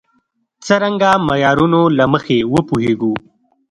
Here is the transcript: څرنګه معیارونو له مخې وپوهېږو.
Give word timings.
څرنګه 0.65 1.11
معیارونو 1.27 1.81
له 1.97 2.05
مخې 2.13 2.37
وپوهېږو. 2.53 3.13